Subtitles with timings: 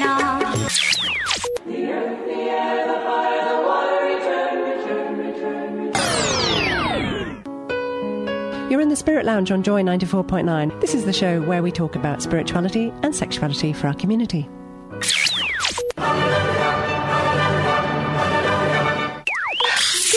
[0.00, 0.08] You're
[8.80, 10.80] in the Spirit Lounge on Joy 94.9.
[10.80, 14.48] This is the show where we talk about spirituality and sexuality for our community.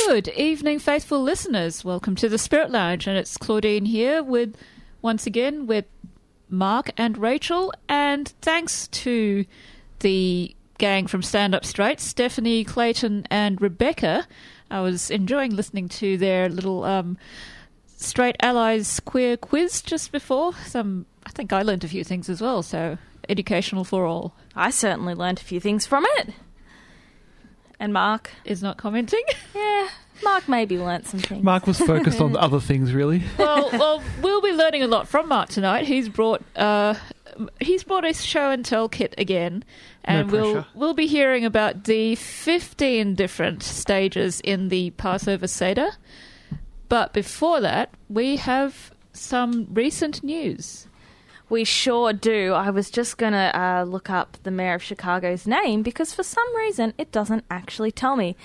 [0.07, 1.83] Good evening, faithful listeners.
[1.83, 4.55] Welcome to the Spirit Lounge, and it's Claudine here with,
[5.01, 5.83] once again, with
[6.49, 7.73] Mark and Rachel.
[7.89, 9.43] And thanks to
[10.03, 14.27] the gang from Stand Up Straight, Stephanie, Clayton, and Rebecca.
[14.69, 17.17] I was enjoying listening to their little um,
[17.97, 20.53] Straight Allies queer quiz just before.
[20.65, 22.61] Some, I think I learned a few things as well.
[22.61, 22.97] So
[23.29, 24.35] educational for all.
[24.55, 26.33] I certainly learned a few things from it.
[27.79, 29.23] And Mark, Is not commenting.
[29.55, 29.89] yeah,
[30.23, 31.43] Mark maybe learnt some things.
[31.43, 33.23] Mark was focused on other things, really.
[33.37, 35.85] well, well, we'll be learning a lot from Mark tonight.
[35.85, 36.93] He's brought uh,
[37.59, 39.63] he's brought a show and tell kit again,
[40.03, 45.91] and No we'll we'll be hearing about the fifteen different stages in the Passover Seder.
[46.89, 50.87] But before that, we have some recent news.
[51.49, 52.53] We sure do.
[52.53, 56.23] I was just going to uh, look up the mayor of Chicago's name because for
[56.23, 58.35] some reason it doesn't actually tell me.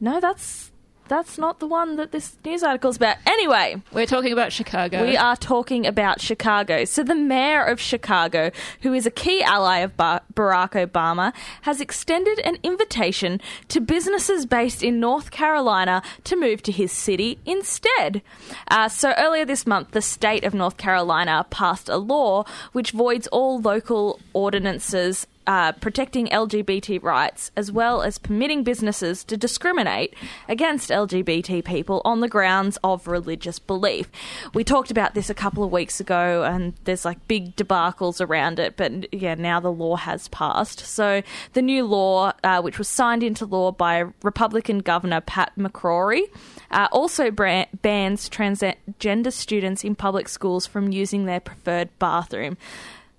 [0.00, 0.70] No, that's
[1.08, 3.16] that's not the one that this news article's about.
[3.26, 5.02] Anyway, We're talking about Chicago.
[5.02, 6.84] We are talking about Chicago.
[6.84, 8.50] So, the mayor of Chicago,
[8.82, 14.46] who is a key ally of Ba- Barack Obama, has extended an invitation to businesses
[14.46, 18.22] based in North Carolina to move to his city instead.
[18.68, 23.26] Uh, so, earlier this month, the state of North Carolina passed a law which voids
[23.28, 30.14] all local ordinances uh, protecting LGBT rights, as well as permitting businesses to discriminate
[30.48, 34.10] against LGBT people on the grounds of religious belief.
[34.54, 38.58] We talked about this a couple of weeks ago, and there's like big debacles around
[38.58, 40.80] it, but yeah, now the law has passed.
[40.80, 46.22] So the new law, uh, which was signed into law by Republican Governor Pat McCrory,
[46.70, 52.56] uh, also bans transgender students in public schools from using their preferred bathroom.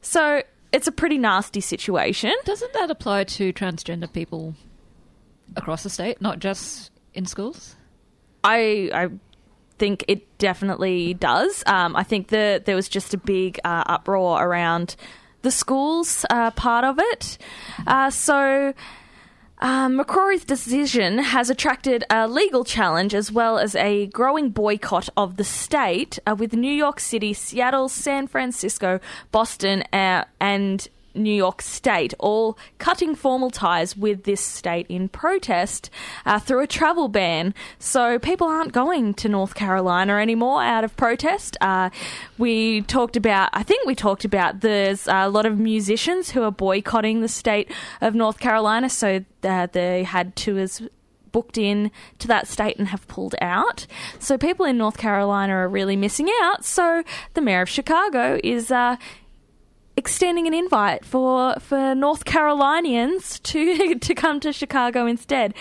[0.01, 2.33] So it's a pretty nasty situation.
[2.45, 4.55] Doesn't that apply to transgender people
[5.55, 7.75] across the state, not just in schools?
[8.43, 9.09] I I
[9.77, 11.63] think it definitely does.
[11.65, 14.95] Um, I think that there was just a big uh, uproar around
[15.41, 17.37] the schools uh, part of it.
[17.85, 18.73] Uh, so.
[19.59, 25.37] Um, McCrory's decision has attracted a legal challenge as well as a growing boycott of
[25.37, 28.99] the state, uh, with New York City, Seattle, San Francisco,
[29.31, 35.89] Boston, uh, and New York State all cutting formal ties with this state in protest
[36.25, 37.53] uh, through a travel ban.
[37.79, 41.57] So people aren't going to North Carolina anymore out of protest.
[41.61, 41.89] Uh,
[42.37, 46.51] we talked about, I think we talked about there's a lot of musicians who are
[46.51, 48.89] boycotting the state of North Carolina.
[48.89, 50.81] So uh, they had tours
[51.31, 53.85] booked in to that state and have pulled out.
[54.19, 56.65] So people in North Carolina are really missing out.
[56.65, 58.97] So the mayor of Chicago is uh,
[60.17, 65.53] extending an invite for for North Carolinians to to come to Chicago instead.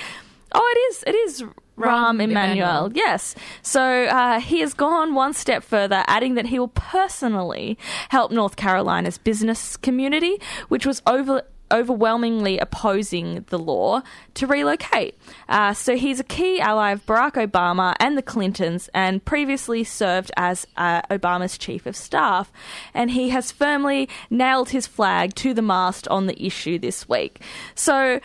[0.52, 1.44] Oh, it is it is
[1.76, 2.22] Rahm.
[2.22, 2.90] Emanuel.
[2.94, 3.34] Yes.
[3.60, 7.76] So uh, he has gone one step further, adding that he will personally
[8.08, 14.02] help North Carolina's business community, which was over overwhelmingly opposing the law
[14.34, 15.18] to relocate.
[15.48, 20.30] Uh, so he's a key ally of Barack Obama and the Clintons, and previously served
[20.36, 22.52] as uh, Obama's chief of staff.
[22.94, 27.40] And he has firmly nailed his flag to the mast on the issue this week.
[27.74, 28.20] So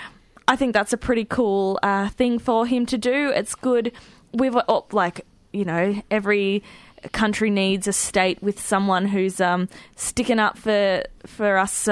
[0.48, 3.32] I think that's a pretty cool uh, thing for him to do.
[3.34, 3.92] It's good.
[4.34, 6.64] We've oh, like you know every
[7.12, 11.88] country needs a state with someone who's um, sticking up for for us.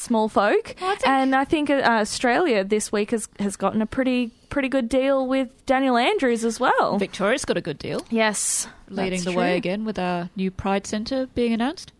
[0.00, 0.74] Small folk.
[1.04, 5.26] and I think uh, Australia this week has, has gotten a pretty pretty good deal
[5.26, 6.98] with Daniel Andrews as well.
[6.98, 11.26] Victoria's got a good deal, yes, leading the way again with our new Pride Centre
[11.34, 11.92] being announced.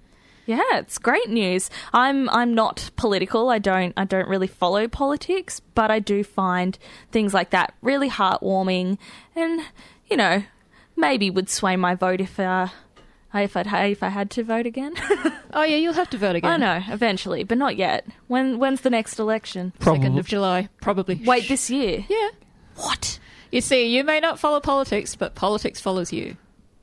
[0.47, 1.71] Yeah, it's great news.
[1.93, 3.51] I'm I'm not political.
[3.51, 6.79] I don't I don't really follow politics, but I do find
[7.13, 8.99] things like that really heartwarming,
[9.37, 9.61] and
[10.11, 10.43] you know,
[10.97, 12.69] maybe would sway my vote if uh,
[13.33, 14.95] If I if I had to vote again,
[15.53, 16.51] Oh yeah, you'll have to vote again.
[16.51, 16.89] I again.
[16.89, 18.07] know eventually, but not yet.
[18.27, 19.73] When when's the next election?
[19.81, 21.15] Second of July, probably.
[21.25, 22.05] Wait, this year?
[22.09, 22.31] Yeah.
[22.77, 23.19] What?
[23.53, 26.37] You see, you may not follow politics, but politics follows you.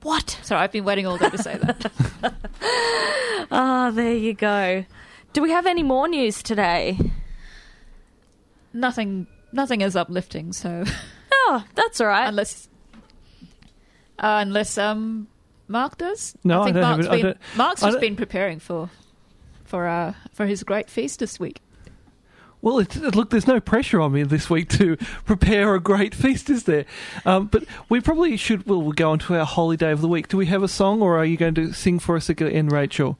[0.03, 0.37] What?
[0.43, 1.91] Sorry, I've been waiting all day to say that.
[3.51, 4.83] Ah, there you go.
[5.33, 6.97] Do we have any more news today?
[8.73, 10.53] nothing, nothing is uplifting.
[10.53, 10.83] So
[11.31, 12.27] Oh, that's all right.
[12.27, 12.67] unless,
[14.19, 15.27] uh, unless um,
[15.67, 16.35] Mark does.
[16.43, 17.07] No, I think I Mark's.
[17.07, 18.89] Been Mark's just been preparing for,
[19.63, 21.61] for uh, for his great feast this week.
[22.61, 26.49] Well, it's, look, there's no pressure on me this week to prepare a great feast,
[26.49, 26.85] is there?
[27.23, 28.65] Um, but we probably should.
[28.65, 30.27] Well, we'll go on to our holy day of the week.
[30.27, 33.19] Do we have a song, or are you going to sing for us again, Rachel?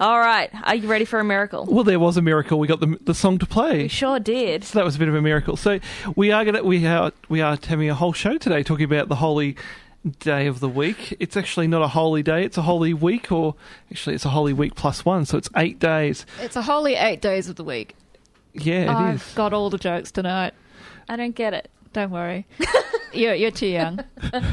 [0.00, 1.66] All right, are you ready for a miracle?
[1.66, 2.58] Well, there was a miracle.
[2.58, 3.82] We got the the song to play.
[3.82, 4.64] We sure did.
[4.64, 5.56] So that was a bit of a miracle.
[5.58, 5.78] So
[6.16, 9.16] we are gonna we are we are having a whole show today talking about the
[9.16, 9.56] holy
[10.20, 11.14] day of the week.
[11.20, 13.56] It's actually not a holy day; it's a holy week, or
[13.90, 15.26] actually, it's a holy week plus one.
[15.26, 16.24] So it's eight days.
[16.40, 17.94] It's a holy eight days of the week.
[18.54, 19.34] Yeah, it I've is.
[19.34, 20.54] got all the jokes tonight.
[21.10, 21.70] I don't get it.
[21.92, 22.46] Don't worry.
[23.12, 24.00] you're you're too young.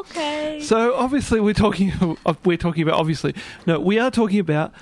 [0.00, 0.60] Okay.
[0.62, 3.34] So obviously, we're talking we're talking about obviously
[3.66, 4.72] no, we are talking about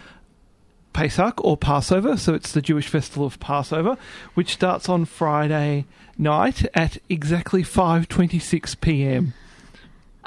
[0.93, 2.17] Pesach or Passover.
[2.17, 3.97] So it's the Jewish festival of Passover,
[4.35, 5.87] which starts on Friday
[6.19, 9.35] night at exactly five twenty six p.m.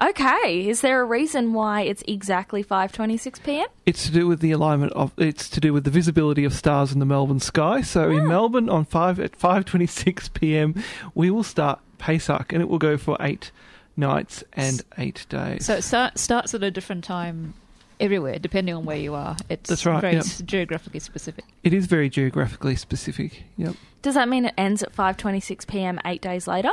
[0.01, 0.67] Okay.
[0.67, 3.67] Is there a reason why it's exactly 5:26 p.m.?
[3.85, 5.13] It's to do with the alignment of.
[5.17, 7.81] It's to do with the visibility of stars in the Melbourne sky.
[7.81, 8.27] So in hmm.
[8.27, 10.75] Melbourne on five at five twenty six p.m.
[11.13, 13.51] we will start Pesach, and it will go for eight
[13.95, 15.65] nights and eight days.
[15.65, 17.53] So it start, starts at a different time
[17.99, 19.37] everywhere, depending on where you are.
[19.49, 20.25] It's That's right, very yep.
[20.45, 21.45] geographically specific.
[21.63, 23.43] it is very geographically specific.
[23.57, 23.75] Yep.
[24.01, 25.99] Does that mean it ends at 5:26 p.m.
[26.05, 26.71] 8 days later?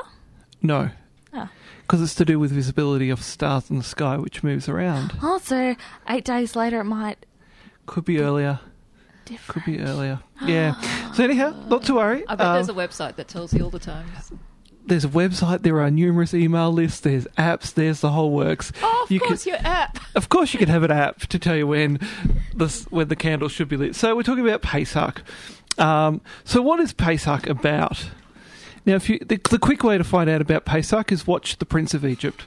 [0.62, 0.90] No.
[1.32, 1.48] Oh.
[1.82, 5.12] Because it's to do with visibility of stars in the sky, which moves around.
[5.22, 5.76] Also,
[6.08, 7.24] 8 days later it might
[7.86, 8.58] Could be earlier.
[9.26, 9.52] differ.
[9.52, 10.20] Could be earlier.
[10.46, 10.80] Yeah.
[11.12, 12.26] So anyhow, not to worry.
[12.26, 14.32] I bet Um, there's a website that tells you all the times.
[14.86, 15.62] There's a website.
[15.62, 17.00] There are numerous email lists.
[17.00, 17.72] There's apps.
[17.72, 18.72] There's the whole works.
[18.82, 19.98] Oh, of You course, your app.
[20.14, 21.98] Of course, you can have an app to tell you when
[22.54, 23.94] the when the candle should be lit.
[23.94, 25.22] So we're talking about Pesach.
[25.78, 28.06] Um, so what is Pesach about?
[28.86, 31.66] Now, if you the, the quick way to find out about Pesach is watch The
[31.66, 32.46] Prince of Egypt,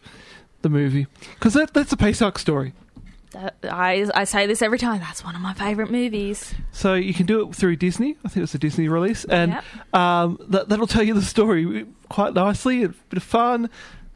[0.62, 2.74] the movie, because that, that's a Pesach story.
[3.34, 5.00] That- I, I say this every time.
[5.00, 6.54] That's one of my favourite movies.
[6.72, 8.16] So you can do it through Disney.
[8.24, 9.96] I think it was a Disney release, and Yep.
[9.96, 12.84] um, that that'll tell you the story quite nicely.
[12.84, 13.70] A bit of fun.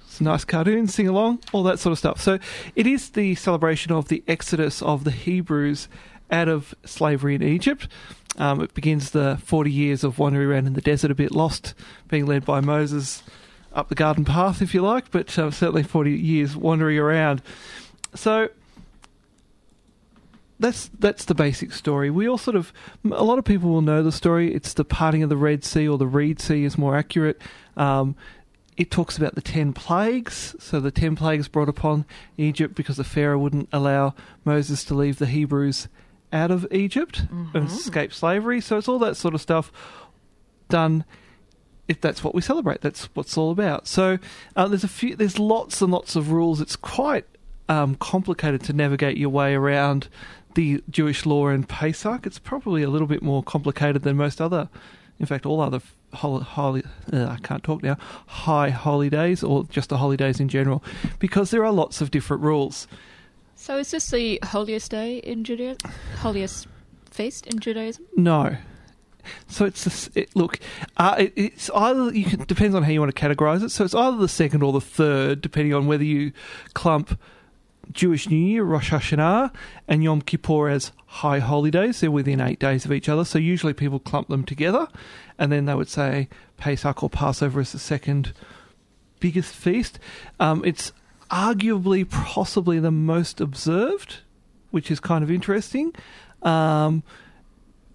[0.05, 2.21] It's a nice cartoon, sing along, all that sort of stuff.
[2.21, 2.39] So
[2.75, 5.87] it is the celebration of the exodus of the Hebrews
[6.31, 7.87] out of slavery in Egypt.
[8.37, 11.73] Um, it begins the 40 years of wandering around in the desert, a bit lost,
[12.07, 13.21] being led by Moses
[13.73, 17.41] up the garden path, if you like, but uh, certainly 40 years wandering around.
[18.15, 18.49] So
[20.59, 22.09] that's that's the basic story.
[22.09, 22.73] We all sort of
[23.05, 24.53] a lot of people will know the story.
[24.53, 27.41] It's the parting of the Red Sea or the Reed Sea is more accurate.
[27.75, 28.15] Um,
[28.75, 30.55] it talks about the ten plagues.
[30.59, 32.05] So the ten plagues brought upon
[32.37, 34.13] Egypt because the Pharaoh wouldn't allow
[34.45, 35.87] Moses to leave the Hebrews
[36.33, 37.23] out of Egypt
[37.53, 38.61] and escape slavery.
[38.61, 39.71] So it's all that sort of stuff
[40.69, 41.05] done.
[41.87, 43.87] If that's what we celebrate, that's what's all about.
[43.87, 44.19] So
[44.57, 46.59] uh, there's a few, there's lots and lots of rules.
[46.59, 47.25] It's quite
[47.69, 50.09] um, complicated to navigate your way around
[50.57, 52.25] the Jewish law and Pesach.
[52.25, 54.69] It's probably a little bit more complicated than most other,
[55.19, 55.79] in fact, all other
[56.13, 56.83] holy, holy
[57.13, 57.95] uh, I can't talk now,
[58.25, 60.83] high holidays or just the holidays in general,
[61.19, 62.87] because there are lots of different rules.
[63.53, 65.77] So is this the holiest day in Judaism?
[66.17, 66.67] Holiest
[67.11, 68.05] feast in Judaism?
[68.15, 68.57] No.
[69.47, 70.59] So it's this, it, look,
[70.95, 73.69] uh, it, it's either you can depends on how you want to categorize it.
[73.69, 76.31] So it's either the second or the third, depending on whether you
[76.73, 77.19] clump
[77.91, 79.53] Jewish New Year, Rosh Hashanah,
[79.87, 81.99] and Yom Kippur as high holidays.
[81.99, 83.25] They're within eight days of each other.
[83.25, 84.87] So usually people clump them together,
[85.37, 88.33] and then they would say Pesach or Passover is the second
[89.19, 89.99] biggest feast.
[90.39, 90.91] Um, it's
[91.29, 94.17] arguably, possibly the most observed,
[94.71, 95.93] which is kind of interesting.
[96.43, 97.03] Um,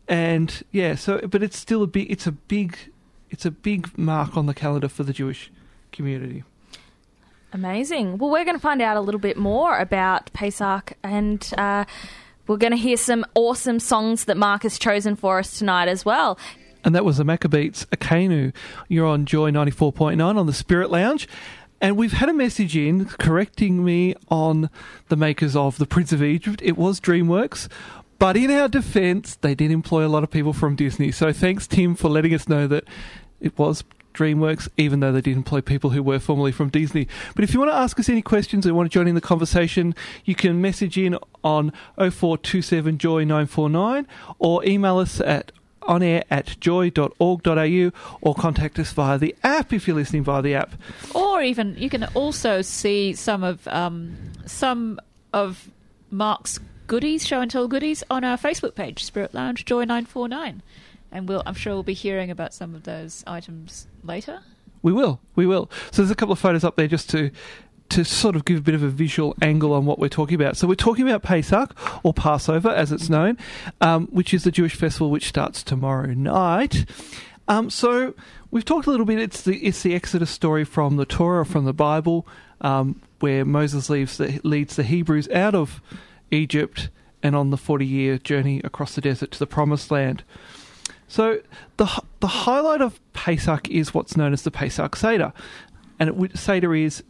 [0.09, 2.11] and yeah, so but it's still a big.
[2.11, 2.77] It's a big.
[3.31, 5.51] It's a big mark on the calendar for the Jewish
[5.91, 6.45] community.
[7.53, 8.19] Amazing.
[8.19, 11.85] Well, we're going to find out a little bit more about Pesach and uh,
[12.47, 16.05] we're going to hear some awesome songs that Mark has chosen for us tonight as
[16.05, 16.39] well.
[16.85, 18.53] And that was the Maccabeats Akenu.
[18.89, 21.29] You're on Joy 94.9 on the Spirit Lounge.
[21.81, 24.71] And we've had a message in correcting me on
[25.09, 26.61] the makers of The Prince of Egypt.
[26.63, 27.69] It was DreamWorks.
[28.19, 31.11] But in our defense, they did employ a lot of people from Disney.
[31.11, 32.85] So thanks, Tim, for letting us know that
[33.41, 33.83] it was
[34.13, 37.09] DreamWorks, even though they did employ people who were formerly from Disney.
[37.35, 39.21] But if you want to ask us any questions or want to join in the
[39.21, 44.07] conversation, you can message in on 0427 Joy 949
[44.39, 45.53] or email us at
[45.83, 47.91] on air at joy.org.au
[48.21, 50.75] or contact us via the app if you're listening via the app.
[51.15, 54.17] Or even you can also see some of um,
[54.47, 55.01] some
[55.33, 55.71] of
[56.11, 60.29] Mark's goodies, show and tell goodies, on our Facebook page, Spirit Lounge Joy nine four
[60.29, 60.63] nine,
[61.13, 64.41] and we'll I'm sure we'll be hearing about some of those items later.
[64.83, 65.71] We will, we will.
[65.93, 67.31] So there's a couple of photos up there just to
[67.91, 70.57] to sort of give a bit of a visual angle on what we're talking about.
[70.57, 73.37] So we're talking about Pesach or Passover, as it's known,
[73.83, 76.87] um, which is the Jewish festival which starts tomorrow night.
[77.49, 78.15] Um, so
[78.51, 79.19] we've talked a little bit.
[79.19, 82.27] It's the it's the Exodus story from the Torah, from the Bible,
[82.63, 85.83] um, where Moses leaves the, leads the Hebrews out of
[86.31, 86.89] Egypt
[87.23, 90.25] and on the forty year journey across the desert to the Promised Land.
[91.13, 91.43] So
[91.77, 95.35] the the highlight of Pesach is what's known as the Pesach Seder,
[95.99, 97.05] and it, Seder is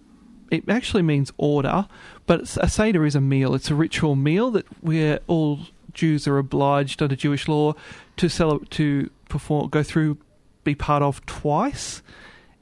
[0.50, 1.86] it actually means order,
[2.26, 3.54] but it's, a Seder is a meal.
[3.54, 5.60] It's a ritual meal that where all
[5.92, 7.74] Jews are obliged under Jewish law
[8.16, 10.18] to cel- to perform, go through,
[10.64, 12.02] be part of twice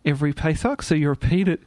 [0.05, 0.83] every Pesach.
[0.83, 1.63] So you repeat it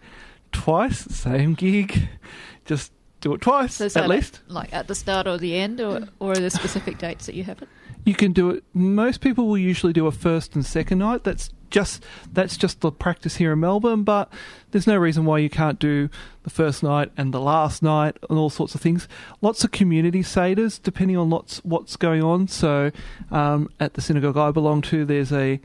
[0.51, 2.10] twice, same gig,
[2.65, 4.42] just do it twice So at least.
[4.48, 7.44] like at the start or the end, or or are there specific dates that you
[7.46, 7.70] have it?
[8.06, 8.64] You can do it.
[8.74, 11.24] Most people will usually do a first and second night.
[11.24, 14.04] That's just that's just the practice here in Melbourne.
[14.04, 14.32] But
[14.72, 16.10] there's no reason why you can't do
[16.44, 19.08] the first night and the last night and all sorts of things.
[19.42, 22.48] Lots of community seders, depending on lots what's going on.
[22.48, 22.92] So
[23.32, 25.60] um, at the synagogue I belong to, there's a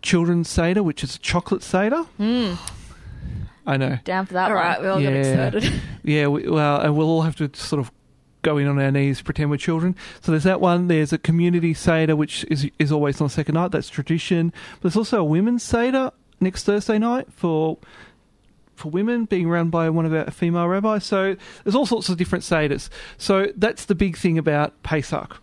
[0.00, 2.04] children's seder, which is a chocolate seder.
[2.18, 2.56] Mm,
[3.66, 3.98] I know.
[4.04, 4.64] down for that All one.
[4.64, 5.46] right, we all got Yeah.
[5.48, 5.72] excited.
[6.04, 7.90] Yeah, we, well, and we'll all have to sort of
[8.42, 9.96] go in on our knees, pretend we're children.
[10.20, 10.88] So there's that one.
[10.88, 13.70] There's a community seder, which is is always on the second night.
[13.70, 14.52] That's tradition.
[14.74, 17.78] But there's also a women's seder next Thursday night for
[18.74, 21.04] for women, being run by one of our female rabbis.
[21.04, 22.88] So there's all sorts of different seders.
[23.16, 25.40] So that's the big thing about Pesach.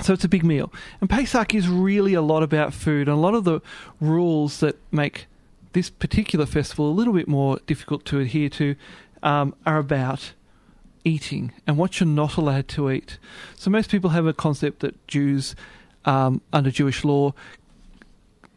[0.00, 0.72] So it's a big meal.
[1.00, 3.60] And Pesach is really a lot about food and a lot of the
[4.00, 5.26] rules that make
[5.72, 8.74] this particular festival a little bit more difficult to adhere to
[9.22, 10.32] um, are about
[11.04, 13.18] eating and what you're not allowed to eat.
[13.56, 15.54] So most people have a concept that Jews,
[16.04, 17.34] um, under Jewish law,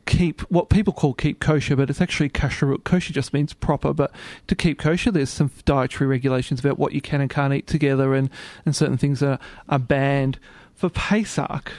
[0.05, 2.81] keep what people call keep kosher, but it's actually kasher.
[2.83, 4.11] Kosher just means proper, but
[4.47, 8.15] to keep kosher, there's some dietary regulations about what you can and can't eat together,
[8.15, 8.29] and,
[8.65, 9.37] and certain things are,
[9.69, 10.39] are banned.
[10.73, 11.71] For Pesach,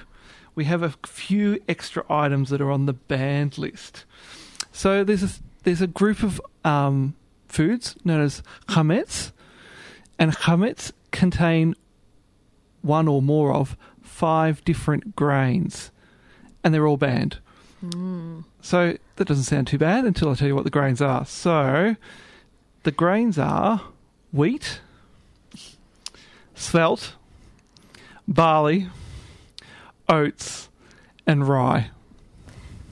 [0.54, 4.04] we have a few extra items that are on the banned list.
[4.72, 5.30] So there's a,
[5.64, 7.14] there's a group of um,
[7.46, 9.32] foods known as chametz,
[10.18, 11.74] and chametz contain
[12.82, 15.90] one or more of five different grains,
[16.64, 17.38] and they're all banned.
[17.80, 18.40] Hmm.
[18.60, 21.24] So that doesn't sound too bad until I tell you what the grains are.
[21.24, 21.96] So
[22.82, 23.82] the grains are
[24.32, 24.80] wheat,
[26.54, 27.14] spelt,
[28.26, 28.88] barley,
[30.08, 30.68] oats,
[31.26, 31.90] and rye.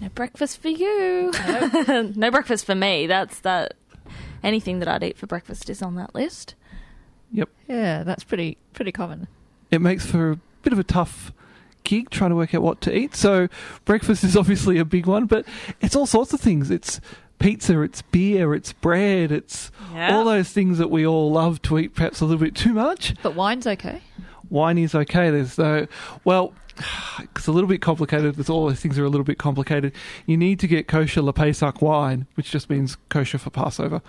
[0.01, 1.33] No breakfast for you.
[2.17, 3.07] no breakfast for me.
[3.07, 3.75] That's that.
[4.43, 6.55] Anything that I'd eat for breakfast is on that list.
[7.69, 9.29] Yeah, that's pretty pretty common.
[9.71, 11.33] It makes for a bit of a tough
[11.85, 13.15] gig trying to work out what to eat.
[13.15, 13.49] So
[13.85, 15.47] breakfast is obviously a big one, but
[15.81, 16.71] it's all sorts of things.
[16.71, 17.01] It's
[17.39, 21.95] pizza, it's beer, it's bread, it's all those things that we all love to eat
[21.95, 23.15] perhaps a little bit too much.
[23.23, 24.03] But wine's okay.
[24.49, 25.31] Wine is okay.
[25.31, 25.87] There's no,
[26.25, 26.53] well,
[27.47, 28.35] it's a little bit complicated.
[28.35, 29.93] There's all those things are a little bit complicated.
[30.27, 34.03] You need to get kosher Le Pesach wine, which just means kosher for Passover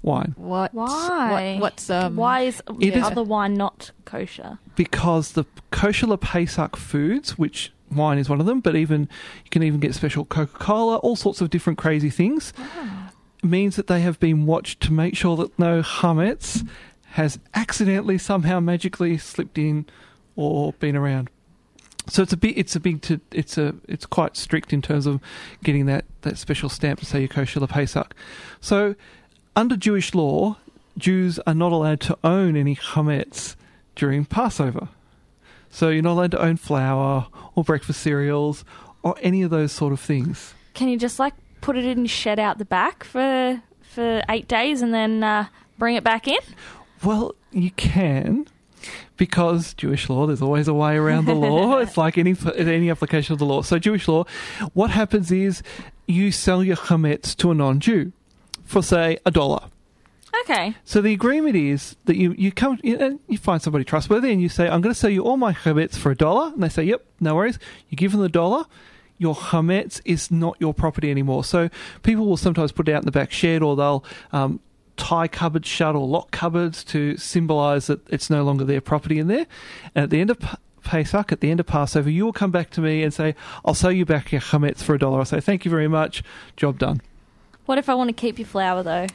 [0.00, 0.72] wine, What?
[0.72, 1.56] Why?
[1.56, 2.16] What, what's um?
[2.16, 4.58] Why is It the is- other wine not kosher?
[4.74, 9.02] because the kosher Le Pesach foods, which wine is one of them, but even
[9.44, 12.54] you can even get special Coca Cola, all sorts of different crazy things,
[13.42, 16.66] means that they have been watched to make sure that no chametz
[17.12, 19.84] has accidentally somehow magically slipped in
[20.36, 21.28] or been around.
[22.08, 25.06] So it's a bit, it's a big, to, it's a, it's quite strict in terms
[25.06, 25.20] of
[25.62, 28.14] getting that, that special stamp to say you're kosher Pesach.
[28.60, 28.94] So
[29.54, 30.56] under Jewish law,
[30.96, 33.56] Jews are not allowed to own any chametz
[33.94, 34.88] during Passover.
[35.70, 38.64] So you're not allowed to own flour or breakfast cereals
[39.02, 40.54] or any of those sort of things.
[40.74, 44.80] Can you just like put it in shed out the back for for eight days
[44.82, 45.46] and then uh,
[45.76, 46.38] bring it back in?
[47.02, 48.46] Well, you can,
[49.18, 50.26] because Jewish law.
[50.26, 51.76] There's always a way around the law.
[51.78, 53.60] it's like any any application of the law.
[53.60, 54.24] So Jewish law,
[54.72, 55.62] what happens is
[56.06, 58.12] you sell your chametz to a non-Jew
[58.64, 59.64] for say a dollar.
[60.42, 60.74] Okay.
[60.84, 64.40] So the agreement is that you you come you, know, you find somebody trustworthy and
[64.40, 66.68] you say, "I'm going to sell you all my chametz for a dollar," and they
[66.68, 67.58] say, "Yep, no worries."
[67.90, 68.64] You give them the dollar.
[69.20, 71.42] Your chametz is not your property anymore.
[71.42, 71.70] So
[72.04, 74.60] people will sometimes put it out in the back shed, or they'll um,
[74.98, 79.28] tie cupboards shut or lock cupboards to symbolise that it's no longer their property in
[79.28, 79.46] there.
[79.94, 80.38] And at the end of
[80.84, 83.74] Pesach, at the end of Passover, you will come back to me and say, "I'll
[83.74, 86.22] sell you back your chametz for a dollar." I say, "Thank you very much,
[86.56, 87.00] job done."
[87.66, 89.06] What if I want to keep your flour though?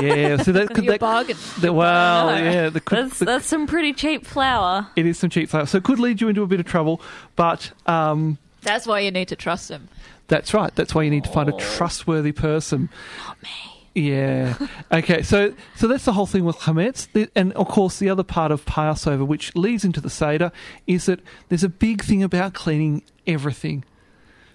[0.00, 1.36] Yeah, so that could Your that, bargain.
[1.60, 4.88] that- well, yeah, the, That's the- that's some pretty cheap flour.
[4.96, 7.00] it is some cheap flour, so it could lead you into a bit of trouble.
[7.36, 9.88] But um, That's why you need to trust him.
[10.26, 10.74] that's right.
[10.74, 12.88] That's why you need to find a trustworthy person.
[13.28, 13.48] Not me.
[13.94, 14.54] Yeah.
[14.92, 15.22] okay.
[15.22, 18.64] So so that's the whole thing with chametz, and of course the other part of
[18.66, 20.50] Passover, which leads into the seder,
[20.86, 23.84] is that there's a big thing about cleaning everything.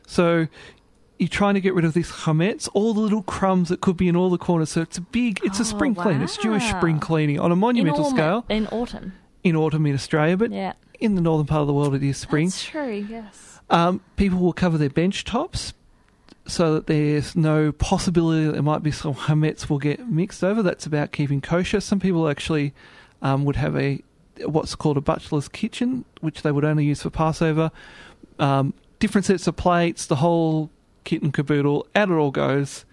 [0.08, 0.48] So
[1.18, 4.08] you're trying to get rid of this chametz, all the little crumbs that could be
[4.08, 4.70] in all the corners.
[4.72, 6.22] So it's a big, it's a Oh, spring clean.
[6.22, 9.14] It's Jewish spring cleaning on a monumental in, scale in autumn.
[9.44, 10.74] in autumn in Australia, but Yeah.
[11.00, 12.48] in the northern part of the world it is spring.
[12.48, 13.06] That's true.
[13.10, 13.60] Yes.
[13.70, 15.74] Um, people will cover their bench tops
[16.50, 20.62] so that there's no possibility that there might be some chametz will get mixed over.
[20.62, 21.80] That's about keeping kosher.
[21.80, 22.74] Some people actually
[23.22, 24.02] um, would have a
[24.46, 27.72] what's called a butler's kitchen, which they would only use for Passover.
[28.38, 30.70] Um, different sets of plates, the whole
[31.04, 31.88] kit and caboodle.
[31.96, 32.86] Out it all goes,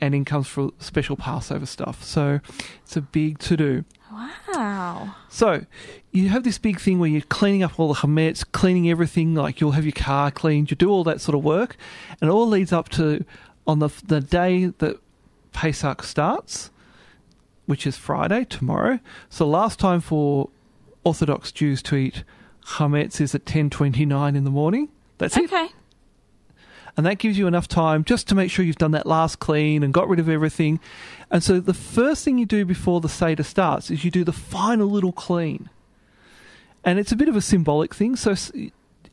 [0.00, 2.02] and in comes for special Passover stuff.
[2.04, 2.40] So
[2.82, 3.84] it's a big to do.
[4.16, 5.14] Wow.
[5.28, 5.66] So,
[6.10, 9.60] you have this big thing where you're cleaning up all the chametz, cleaning everything, like
[9.60, 11.76] you'll have your car cleaned, you do all that sort of work,
[12.20, 13.24] and it all leads up to
[13.66, 14.98] on the the day that
[15.52, 16.70] Pesach starts,
[17.66, 19.00] which is Friday, tomorrow.
[19.28, 20.48] So, last time for
[21.04, 22.24] Orthodox Jews to eat
[22.64, 24.88] chametz is at 10.29 in the morning.
[25.18, 25.44] That's it.
[25.44, 25.68] Okay.
[26.96, 29.82] And that gives you enough time just to make sure you've done that last clean
[29.82, 30.80] and got rid of everything.
[31.30, 34.32] And so the first thing you do before the Seder starts is you do the
[34.32, 35.68] final little clean.
[36.84, 38.16] And it's a bit of a symbolic thing.
[38.16, 38.34] So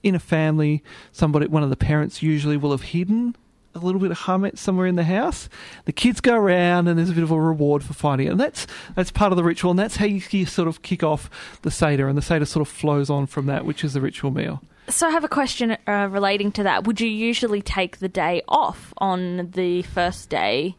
[0.02, 3.36] in a family, somebody, one of the parents usually will have hidden
[3.76, 5.50] a little bit of chametz somewhere in the house.
[5.86, 8.32] The kids go around and there's a bit of a reward for finding it.
[8.32, 9.72] And that's, that's part of the ritual.
[9.72, 11.30] And that's how you, you sort of kick off
[11.64, 12.08] the Seder.
[12.08, 14.62] And the Seder sort of flows on from that, which is the ritual meal.
[14.90, 16.86] So I have a question uh, relating to that.
[16.86, 20.76] Would you usually take the day off on the first day,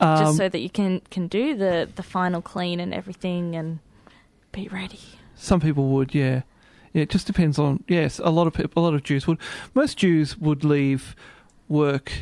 [0.00, 3.78] Um, just so that you can can do the the final clean and everything and
[4.52, 5.00] be ready?
[5.34, 6.42] Some people would, yeah.
[6.92, 7.82] Yeah, it just depends on.
[7.88, 9.38] Yes, a lot of people, a lot of Jews would.
[9.74, 11.16] Most Jews would leave
[11.68, 12.12] work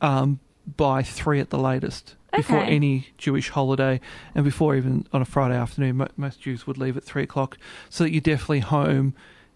[0.00, 0.38] um,
[0.76, 2.74] by three at the latest before Okay.
[2.76, 4.00] any Jewish holiday,
[4.36, 5.96] and before even on a Friday afternoon.
[5.96, 7.58] Mo- most Jews would leave at three o'clock,
[7.90, 9.14] so that you're definitely home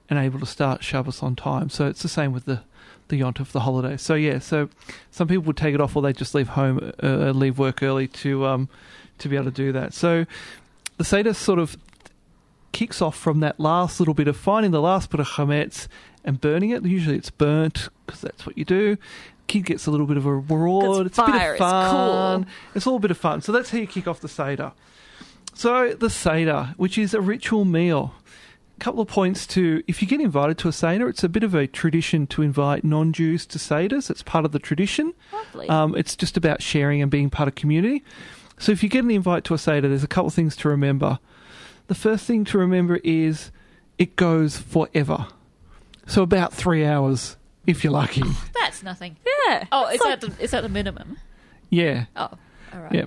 [0.09, 1.69] and able to start Shabbos on time.
[1.71, 2.61] So it's the same with the
[3.09, 3.97] the Yontif, the holiday.
[3.97, 4.69] So yeah, so
[5.12, 8.09] some people would take it off, or they just leave home, uh, leave work early
[8.09, 8.69] to um
[9.19, 9.95] to be able to do that.
[9.95, 10.27] So
[10.97, 11.77] the Seder sort of
[12.73, 15.87] kicks off from that last little bit of finding the last bit of chametz
[16.25, 16.85] and burning it.
[16.85, 18.99] Usually it's burnt because that's what you do.
[19.47, 21.07] Kid gets a little bit of a reward.
[21.07, 22.42] It's It's, a bit fire, of it's fun.
[22.45, 22.53] cool.
[22.75, 23.40] It's all a bit of fun.
[23.42, 24.73] So that's how you kick off the Seder.
[25.55, 28.12] So the Seder, which is a ritual meal.
[28.77, 31.43] A couple of points to if you get invited to a Seder, it's a bit
[31.43, 34.11] of a tradition to invite non Jews to Seders.
[34.11, 35.15] It's part of the tradition.
[35.33, 35.69] Lovely.
[35.69, 38.05] Um, it's just about sharing and being part of community.
[38.59, 40.69] So if you get an invite to a Seder, there's a couple of things to
[40.69, 41.19] remember.
[41.89, 43.51] The first thing to remember is
[43.99, 45.27] it goes forever.
[46.07, 47.37] So about three hours,
[47.67, 48.23] if you're lucky.
[48.61, 49.17] That's nothing.
[49.49, 49.65] yeah.
[49.73, 51.17] Oh, It's is like- that the, is that the minimum?
[51.71, 52.29] Yeah, Oh,
[52.75, 52.93] all right.
[52.93, 53.05] yeah.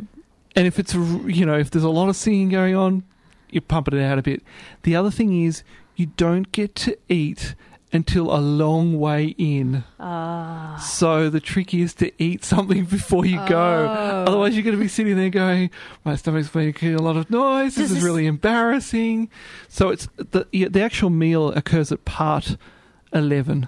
[0.56, 3.04] And if it's, you know, if there's a lot of singing going on,
[3.52, 4.44] you're pumping it out a bit.
[4.84, 5.64] The other thing is
[5.96, 7.56] you don't get to eat
[7.92, 9.84] until a long way in.
[10.00, 10.78] Ah.
[10.78, 13.88] So the trick is to eat something before you go.
[13.90, 14.26] Oh.
[14.28, 15.72] Otherwise, you're going to be sitting there going,
[16.04, 17.76] "My stomach's making a lot of noise.
[17.76, 19.30] This Does is really embarrassing."
[19.68, 22.58] So it's the the actual meal occurs at part
[23.14, 23.68] eleven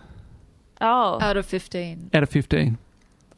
[0.79, 1.19] oh.
[1.21, 2.11] Out of 15.
[2.13, 2.77] out of fifteen.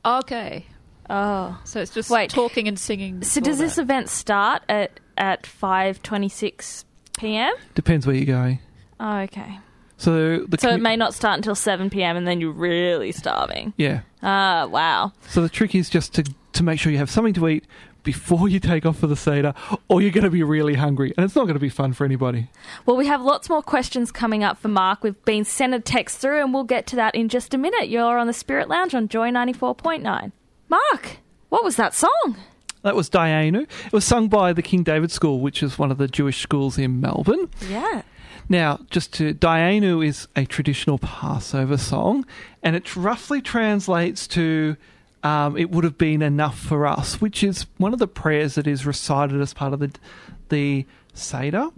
[0.06, 0.66] Okay.
[1.10, 1.60] oh.
[1.64, 2.30] So it's just Wait.
[2.30, 3.24] talking and singing.
[3.24, 6.86] So before does this event start at at five twenty six
[7.18, 7.54] p.m.?
[7.76, 8.60] Depends where you're going.
[9.00, 9.60] Oh, okay.
[9.98, 12.18] So the So it commu- may not start until seven p.m.
[12.18, 13.74] and then you're really starving.
[13.78, 14.02] yeah.
[14.22, 15.12] Ah, wow.
[15.30, 16.24] So the trick is just to
[16.54, 17.66] to make sure you have something to eat
[18.04, 19.54] before you take off for the seder,
[19.88, 22.04] or you're going to be really hungry, and it's not going to be fun for
[22.04, 22.50] anybody.
[22.86, 25.04] Well, we have lots more questions coming up for Mark.
[25.06, 27.88] We've been sent a text through, and we'll get to that in just a minute.
[27.88, 30.34] You're on the Spirit Lounge on Joy 94.9.
[30.68, 32.36] Mark, what was that song?
[32.84, 33.64] That was Dayenu.
[33.64, 36.78] It was sung by the King David School, which is one of the Jewish schools
[36.78, 37.50] in Melbourne.
[37.68, 38.04] Yeah.
[38.50, 42.26] Now, just to Dayenu is a traditional Passover song,
[42.62, 44.76] and it roughly translates to
[45.24, 48.68] um, it would have been enough for us, which is one of the prayers that
[48.68, 49.92] is recited as part of the
[50.50, 51.70] the Seder.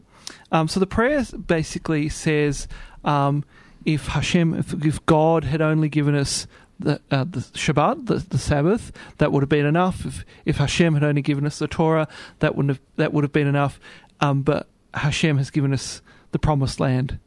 [0.51, 2.67] Um, so the prayer basically says,
[3.03, 3.43] um,
[3.85, 6.47] if Hashem, if, if God had only given us
[6.79, 10.05] the, uh, the Shabbat, the, the Sabbath, that would have been enough.
[10.05, 12.07] If, if Hashem had only given us the Torah,
[12.39, 13.79] that wouldn't have that would have been enough.
[14.19, 17.19] Um, but Hashem has given us the Promised Land,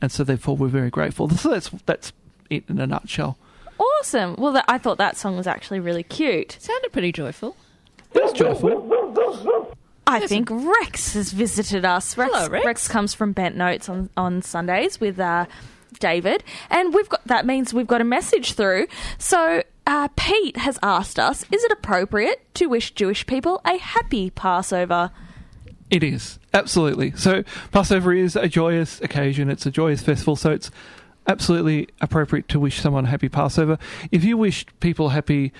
[0.00, 1.28] and so therefore we're very grateful.
[1.30, 2.12] So that's that's
[2.50, 3.38] it in a nutshell.
[3.78, 4.36] Awesome.
[4.36, 6.56] Well, that, I thought that song was actually really cute.
[6.60, 7.56] Sounded pretty joyful.
[8.12, 9.74] That's joyful.
[10.06, 12.16] I think Rex has visited us.
[12.16, 12.86] Rex, Hello, Rex.
[12.88, 15.46] comes from Bent Notes on, on Sundays with uh,
[16.04, 18.88] David, and we've got that means we've got a message through.
[19.16, 24.28] So uh, Pete has asked us: Is it appropriate to wish Jewish people a happy
[24.28, 25.10] Passover?
[25.88, 27.12] It is absolutely.
[27.12, 29.48] So Passover is a joyous occasion.
[29.48, 30.36] It's a joyous festival.
[30.36, 30.70] So it's
[31.26, 33.78] absolutely appropriate to wish someone happy Passover.
[34.12, 35.54] If you wish people happy,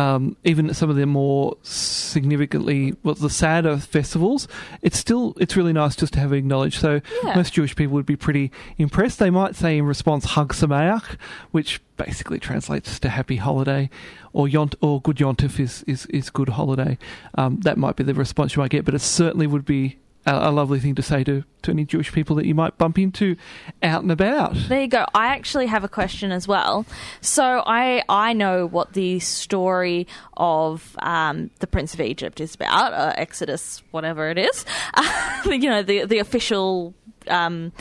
[0.00, 4.48] um, even some of the more significantly, well, the sadder festivals,
[4.82, 6.80] it's still it's really nice just to have it acknowledged.
[6.80, 7.34] So Yeah.
[7.36, 9.18] most Jewish people would be pretty impressed.
[9.18, 11.16] They might say in response Hag Sameach,
[11.50, 13.90] which basically translates to happy holiday,
[14.32, 16.98] or Yont or Good Yontif is is, is good holiday.
[17.36, 20.48] Um, that might be the response you might get, but it certainly would be a,
[20.48, 23.36] a lovely thing to say to, to any Jewish people that you might bump into
[23.82, 24.54] out and about.
[24.68, 25.04] There you go.
[25.14, 26.84] I actually have a question as well.
[27.20, 30.06] So I I know what the story
[30.36, 34.64] of um, the Prince of Egypt is about, uh, Exodus, whatever it is.
[35.46, 36.94] you know the the official
[37.28, 37.72] um,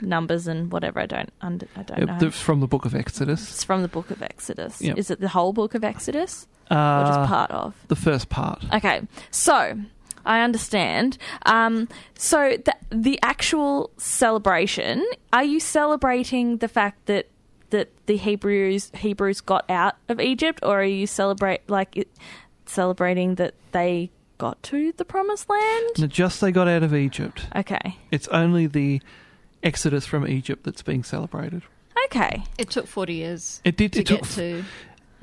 [0.00, 1.00] numbers and whatever.
[1.00, 2.12] I don't under, I don't know.
[2.14, 3.40] Uh, the- from the book of Exodus.
[3.50, 4.82] it's from the Book of Exodus.
[4.82, 4.98] Yep.
[4.98, 6.74] Is it the whole Book of Exodus or
[7.06, 7.74] just Uh, part of?
[7.88, 8.64] the first part.
[8.72, 9.78] Okay, so
[10.26, 11.18] I understand.
[11.46, 17.28] Um, so the, the actual celebration, are you celebrating the fact that
[17.70, 22.06] that the Hebrews Hebrews got out of Egypt, or are you celebrate like
[22.66, 25.90] celebrating that they got to the Promised Land?
[25.98, 27.46] Now, just they got out of Egypt.
[27.56, 29.00] Okay, It's only the
[29.62, 31.62] Exodus from Egypt that's being celebrated.
[32.06, 33.92] okay, It took 40 years It did.
[33.94, 34.28] to It get took.
[34.32, 34.64] to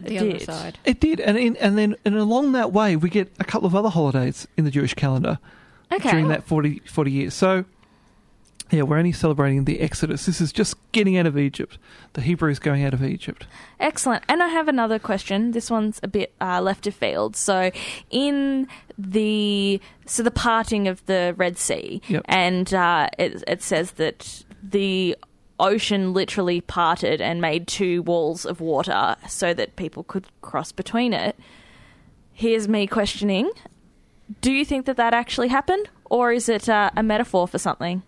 [0.05, 0.41] the It other did.
[0.41, 0.77] side.
[0.85, 3.75] It did, and in, and then and along that way, we get a couple of
[3.75, 5.39] other holidays in the Jewish calendar
[5.91, 6.11] okay.
[6.11, 7.33] during that 40, 40 years.
[7.33, 7.65] So,
[8.71, 10.25] yeah, we're only celebrating the Exodus.
[10.25, 11.77] This is just getting out of Egypt.
[12.13, 13.45] The Hebrews going out of Egypt.
[13.81, 14.23] Excellent.
[14.29, 15.51] And I have another question.
[15.51, 17.35] This one's a bit uh, left of field.
[17.35, 17.71] So,
[18.09, 22.23] in the so the parting of the Red Sea, Yep.
[22.27, 25.17] and uh, it, it says that the
[25.61, 31.13] ocean literally parted and made two walls of water so that people could cross between
[31.13, 31.37] it.
[32.33, 33.51] Here's me questioning:
[34.41, 38.03] Do you think that that actually happened, or is it uh, a metaphor for something?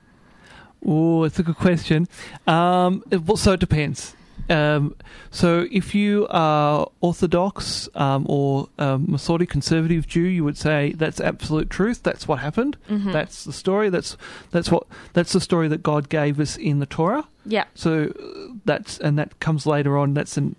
[0.86, 2.08] Oh, it's a good question.
[2.46, 4.16] Um, it, well, so it depends.
[4.50, 4.96] Um,
[5.32, 11.20] so if you are Orthodox um, or um, Masorti conservative Jew, you would say that's
[11.22, 12.04] absolute truth.
[12.04, 12.78] That's what happened.
[12.90, 13.90] That's the story.
[13.90, 14.18] That's
[14.52, 17.28] that's what that's the story that God gave us in the Torah.
[17.46, 17.66] Yeah.
[17.76, 20.14] So uh, that's and that comes later on.
[20.14, 20.52] That's a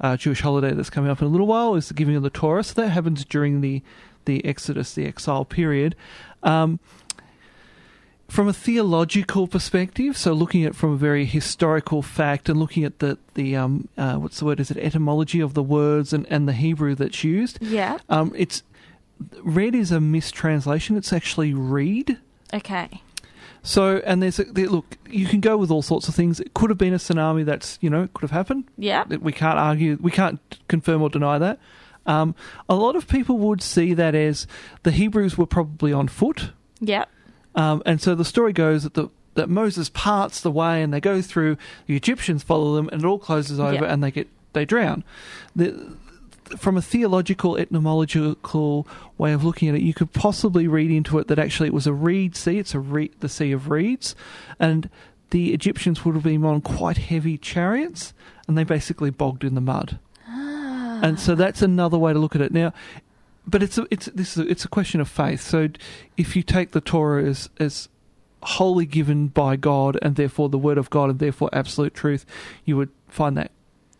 [0.00, 1.74] uh, Jewish holiday that's coming up in a little while.
[1.74, 2.64] Is the giving of the Torah.
[2.64, 3.82] So that happens during the
[4.24, 5.96] the Exodus, the exile period.
[6.42, 6.80] Um,
[8.32, 12.82] from a theological perspective, so looking at it from a very historical fact and looking
[12.82, 14.58] at the the um, uh, what's the word?
[14.58, 17.58] Is it etymology of the words and, and the Hebrew that's used?
[17.60, 17.98] Yeah.
[18.08, 18.62] Um, it's
[19.42, 20.96] red is a mistranslation.
[20.96, 22.16] It's actually reed.
[22.54, 23.02] Okay.
[23.62, 26.40] So, and there's a, there, look, you can go with all sorts of things.
[26.40, 27.44] It could have been a tsunami.
[27.44, 28.64] That's you know could have happened.
[28.78, 29.04] Yeah.
[29.04, 29.98] We can't argue.
[30.00, 31.58] We can't confirm or deny that.
[32.06, 32.34] Um,
[32.66, 34.46] a lot of people would see that as
[34.84, 37.04] the Hebrews were probably on foot, Yeah.
[37.54, 41.00] Um, and so the story goes that the that Moses parts the way and they
[41.00, 41.56] go through.
[41.86, 43.92] The Egyptians follow them, and it all closes over, Yeah.
[43.92, 45.04] and they get they drown.
[45.56, 45.96] The,
[46.58, 48.86] from a theological, etymological
[49.16, 51.86] way of looking at it, you could possibly read into it that actually it was
[51.86, 52.58] a reed sea.
[52.58, 54.14] It's a re- the sea of reeds,
[54.60, 54.90] and
[55.30, 58.12] the Egyptians would have been on quite heavy chariots,
[58.46, 59.98] and they basically bogged in the mud.
[60.26, 62.52] And so that's another way to look at it.
[62.52, 62.72] Now,
[63.46, 65.40] but it's a, it's this is a, it's a question of faith.
[65.40, 65.68] So
[66.16, 67.88] if you take the Torah as as
[68.42, 72.26] wholly given by God and therefore the word of God and therefore absolute truth,
[72.64, 73.52] you would find that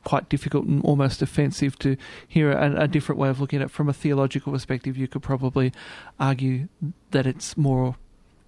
[0.04, 3.70] quite difficult and almost offensive to hear a, a different way of looking at it
[3.70, 4.96] from a theological perspective.
[4.96, 5.72] You could probably
[6.18, 6.68] argue
[7.12, 7.96] that it's more.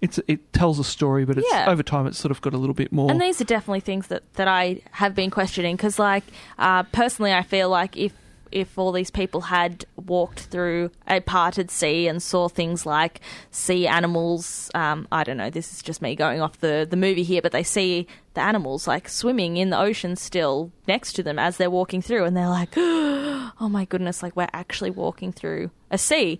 [0.00, 1.70] It's it tells a story, but it's Yeah.
[1.70, 3.10] over time it's sort of got a little bit more.
[3.10, 6.24] And these are definitely things that, that I have been questioning because, like,
[6.58, 8.12] uh, personally, I feel like if
[8.54, 13.86] if all these people had walked through a parted sea and saw things like sea
[13.86, 17.42] animals, um, I don't know, this is just me going off the, the movie here,
[17.42, 21.56] but they see the animals like swimming in the ocean still next to them as
[21.56, 25.98] they're walking through, and they're like, oh my goodness, like we're actually walking through a
[25.98, 26.38] sea.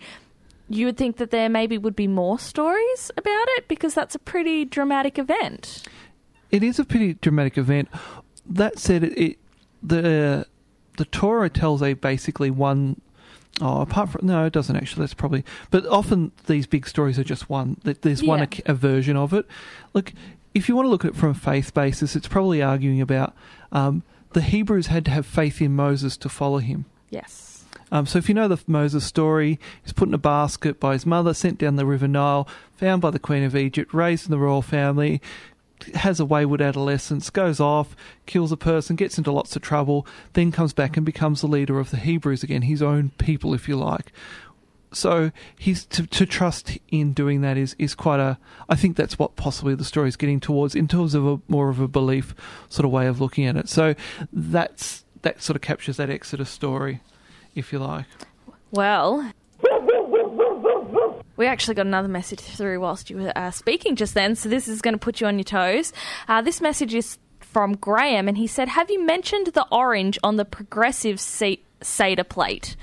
[0.69, 4.21] You would think that there maybe would be more stories about it because that's a
[4.21, 5.83] pretty dramatic event.
[6.51, 7.89] It is a pretty dramatic event.
[8.47, 9.39] That said, it, it
[9.83, 10.47] the
[10.97, 13.01] the Torah tells a basically one.
[13.61, 15.01] Oh, apart from no, it doesn't actually.
[15.03, 15.45] That's probably.
[15.71, 17.77] But often these big stories are just one.
[17.85, 18.47] There's one Yeah.
[18.67, 19.47] a, a version of it.
[19.93, 20.13] Look,
[20.55, 23.35] if you want to look at it from a faith basis, it's probably arguing about
[23.71, 24.03] um,
[24.33, 26.85] the Hebrews had to have faith in Moses to follow him.
[27.11, 27.65] Yes.
[27.93, 31.07] Um, so if you know the Moses story, he's put in a basket by his
[31.07, 34.39] mother, sent down the River Nile, found by the Queen of Egypt, raised in the
[34.39, 35.21] royal family,
[35.95, 40.53] has a wayward adolescence, goes off, kills a person, gets into lots of trouble, then
[40.53, 43.77] comes back and becomes the leader of the Hebrews again, his own people, if you
[43.77, 44.13] like.
[44.93, 48.39] So he's to, to trust in doing that is is quite a.
[48.69, 51.69] I think that's what possibly the story is getting towards in terms of a more
[51.69, 52.35] of a belief
[52.69, 53.69] sort of way of looking at it.
[53.69, 53.95] So
[54.33, 57.01] that's that sort of captures that Exodus story,
[57.55, 58.07] if you like.
[58.71, 59.33] Well,
[61.37, 64.69] we actually got another message through whilst you were uh, speaking just then, so this
[64.69, 65.93] is going to put you on your toes.
[66.29, 70.37] Uh, this message is from Graham, and he said, Have you mentioned the orange on
[70.37, 72.77] the progressive se- Seder plate?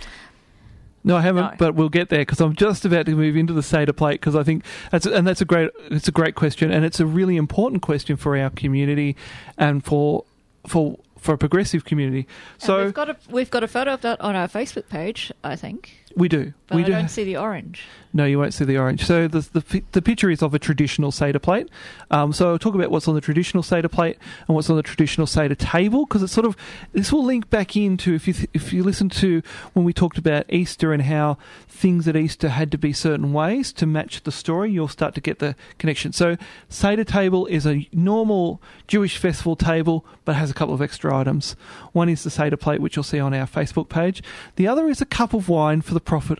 [1.03, 1.55] No, I haven't, No.
[1.57, 4.35] but we'll get there because I'm just about to move into the Seder plate because
[4.35, 7.37] I think that's and that's a great it's a great question and it's a really
[7.37, 9.15] important question for our community
[9.57, 10.25] and for
[10.67, 12.27] for for a progressive community.
[12.53, 15.31] And So we've got a we've got a photo of that on our Facebook page,
[15.43, 15.97] I think.
[16.15, 17.83] We do But we I do don't see the orange.
[18.13, 19.05] No, you won't see the orange.
[19.05, 21.69] So the the, the picture is of a traditional Seder plate.
[22.09, 24.83] Um, so I'll talk about what's on the traditional Seder plate and what's on the
[24.83, 26.57] traditional Seder table because it's sort of
[26.91, 29.41] this will link back into if you th- if you listen to
[29.73, 33.71] when we talked about Easter and how things at Easter had to be certain ways
[33.73, 34.71] to match the story.
[34.71, 36.11] You'll start to get the connection.
[36.11, 36.37] So
[36.69, 41.55] Seder table is a normal Jewish festival table, but has a couple of extra items.
[41.93, 44.21] One is the Seder plate, which you'll see on our Facebook page.
[44.57, 46.39] The other is a cup of wine for the prophet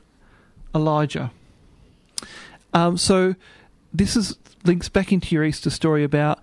[0.76, 1.32] Elijah.
[2.74, 3.36] Um, so
[3.94, 6.40] this is links back into your Easter story about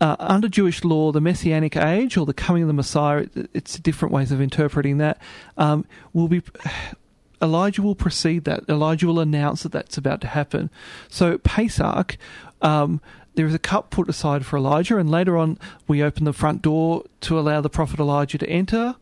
[0.00, 3.26] uh, under Jewish law, the Messianic age or the coming of the Messiah.
[3.34, 5.18] it- It's different ways of interpreting that.
[5.56, 6.42] Um, will be
[7.42, 8.64] Elijah will precede that.
[8.68, 10.70] Elijah will announce that that's about to happen.
[11.08, 12.16] So Pesach.
[12.62, 13.00] Um,
[13.36, 15.56] there is a cup put aside for Elijah, and later on,
[15.86, 18.96] we open the front door to allow the prophet Elijah to enter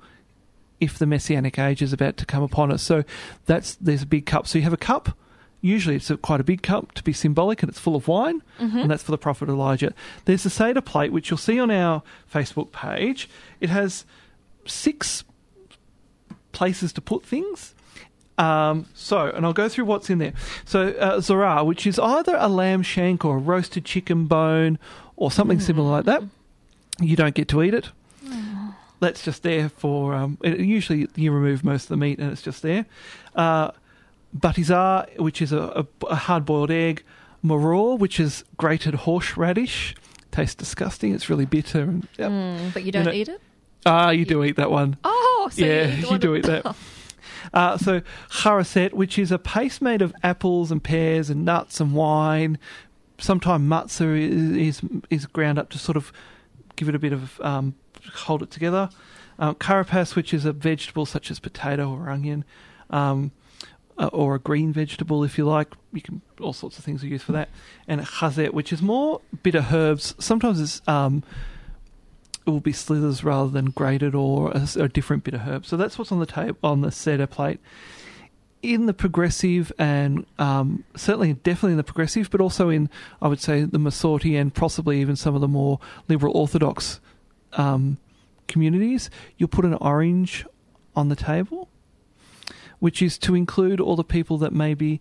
[0.81, 2.83] if the messianic age is about to come upon us.
[2.83, 3.05] So
[3.47, 4.47] that's there's a big cup.
[4.47, 5.17] So you have a cup.
[5.61, 8.43] Usually it's a, quite a big cup to be symbolic, and it's full of wine,
[8.79, 9.93] and that's for the prophet Elijah.
[10.25, 13.29] There's the Seder plate, which you'll see on our Facebook page.
[13.61, 14.05] It has
[14.67, 15.25] six
[16.53, 17.75] places to put things.
[18.39, 20.33] Um, so, and I'll go through what's in there.
[20.65, 24.79] So, uh, Zeroa, which is either a lamb shank or a roasted chicken bone
[25.17, 26.23] or something similar like that.
[27.01, 27.89] You don't get to eat it.
[29.01, 30.15] That's just there for.
[30.15, 32.87] Um, it, usually, you remove most of the meat and it's just there.
[33.35, 33.71] Uh,
[34.37, 37.05] beitzah, which is a, a, a hard-boiled egg.
[37.45, 39.95] Maror, which is grated horseradish.
[40.33, 41.15] Tastes disgusting.
[41.15, 41.83] It's really bitter.
[41.83, 42.73] And, yep.
[42.75, 43.41] But you don't know- eat it?
[43.87, 44.97] Ah, you do eat that one.
[45.05, 46.75] Oh, so yeah, you, you do eat that.
[47.55, 51.95] Uh, so charoset, which is a paste made of apples and pears and nuts and
[51.95, 52.59] wine.
[53.19, 56.13] Sometimes matzah is, is is ground up to sort of
[56.79, 57.75] give it a bit of um,
[58.15, 58.89] hold it together.
[59.39, 62.45] Uh, karpas, which is a vegetable such as potato or onion,
[62.91, 63.31] um,
[63.99, 65.69] uh, or a green vegetable if you like.
[65.93, 67.51] You can all sorts of things are used for that.
[67.87, 70.15] And chazet, which is more bitter herbs.
[70.19, 71.23] Sometimes it's um,
[72.47, 75.67] it will be slithers rather than grated or a, a different bit of herb.
[75.67, 77.61] So that's what's on the table on the Seder plate.
[78.61, 82.91] In the progressive and um, certainly, definitely in the progressive, but also in
[83.23, 87.01] I would say the Masorti and possibly even some of the more liberal Orthodox
[87.53, 87.99] um,
[88.49, 90.45] communities, you'll put an orange
[90.97, 91.69] on the table,
[92.81, 95.01] which is to include all the people that maybe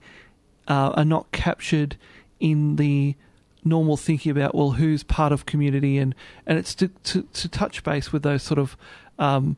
[0.67, 1.98] uh, are not captured
[2.39, 3.15] in the
[3.63, 6.15] normal thinking about well who's part of community and
[6.46, 8.78] and it's to to, to touch base with those sort of
[9.20, 9.58] um,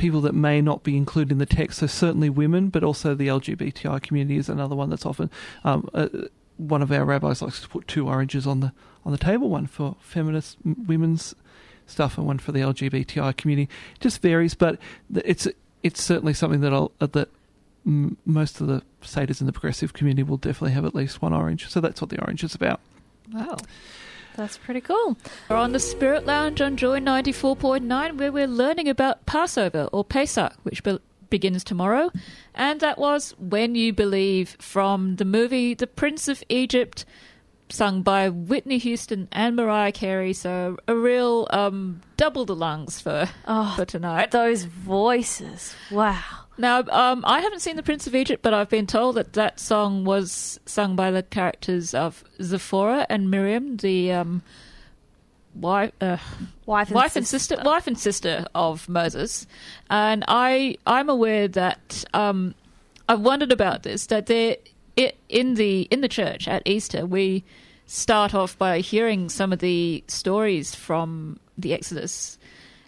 [0.00, 3.28] people that may not be included in the text so certainly women but also the
[3.28, 5.30] LGBTI community is another one that's often
[5.62, 6.08] um, uh,
[6.56, 8.72] one of our rabbis likes to put two oranges on the
[9.04, 11.34] on the table one for feminist women's
[11.86, 14.78] stuff and one for the LGBTI community it just varies but
[15.14, 15.46] it's
[15.82, 17.28] it's certainly something that I'll, uh, that
[17.84, 21.68] most of the seders in the progressive community will definitely have at least one orange.
[21.68, 22.80] So that's what the orange is about.
[23.32, 23.56] Wow.
[24.36, 25.16] That's pretty cool.
[25.48, 30.54] We're on the Spirit Lounge on Joy 94.9 where we're learning about Passover or Pesach,
[30.62, 32.10] which be- begins tomorrow.
[32.54, 37.04] And that was When You Believe from the movie The Prince of Egypt
[37.68, 40.32] sung by Whitney Houston and Mariah Carey.
[40.32, 44.30] So a real um, double the lungs for Oh, for tonight.
[44.30, 45.74] Those voices.
[45.90, 46.39] Wow.
[46.58, 49.58] Now, um, I haven't seen The Prince of Egypt, but I've been told that that
[49.58, 54.42] song was sung by the characters of Zephora and Miriam, the um,
[55.54, 56.18] wife, uh,
[56.66, 59.46] Wife and, wife and sister, wife and sister of Moses.
[59.88, 62.54] And I, I'm aware that um,
[63.08, 64.06] I've wondered about this.
[64.06, 64.56] That there,
[64.96, 67.42] it, in the in the church at Easter, we
[67.86, 72.38] start off by hearing some of the stories from the Exodus.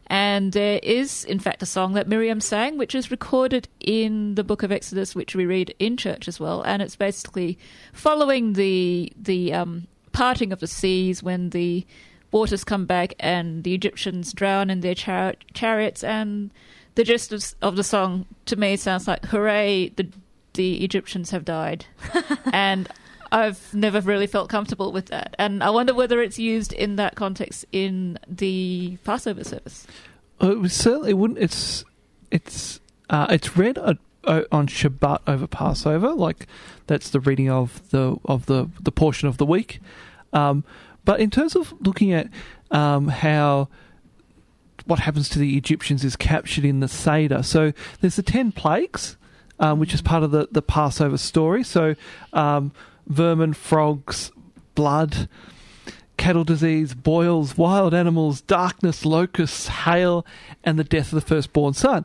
[0.09, 4.45] And there is, in fact, a song that Miriam sang, which is recorded in the
[4.45, 6.63] book of Exodus, which we read in church as well.
[6.63, 7.59] And it's basically
[7.93, 11.87] following the the um, parting of the seas when the
[12.31, 16.03] waters come back and the Egyptians drown in their char- chariots.
[16.03, 16.51] And
[16.95, 19.91] the gist of, of the song, to me, sounds like "Hooray!
[19.91, 20.09] The
[20.55, 21.87] the Egyptians have died."
[22.53, 22.89] and
[23.33, 27.15] I've never really felt comfortable with that, and I wonder whether it's used in that
[27.15, 29.87] context in the Passover service.
[30.41, 31.39] Uh, It certainly wouldn't.
[31.39, 31.85] It's
[32.31, 36.47] it's uh, it's read uh, uh, on Shabbat over Passover, like
[36.87, 39.81] that's the reading of the of the the portion of the week.
[40.33, 40.65] Um,
[41.05, 42.29] but in terms of looking at
[42.71, 43.69] um, how
[44.87, 47.43] what happens to the Egyptians is captured in the Seder.
[47.43, 49.17] So there's the ten plagues,
[49.59, 51.63] um, which is part of the, the Passover story.
[51.63, 51.95] So
[52.33, 52.73] um,
[53.07, 54.31] vermin, frogs,
[54.75, 55.29] blood,
[56.17, 60.25] cattle disease, boils, wild animals, darkness, locusts, hail,
[60.63, 62.05] and the death of the firstborn son.